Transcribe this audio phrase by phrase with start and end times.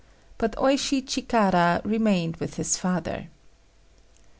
[0.39, 3.27] But Oishi Chikara remained with his father.